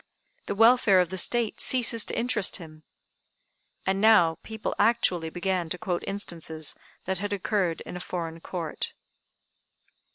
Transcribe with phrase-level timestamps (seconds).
[0.47, 2.81] The welfare of the State ceases to interest him."
[3.85, 6.73] And now people actually began to quote instances
[7.05, 8.93] that had occurred in a foreign Court.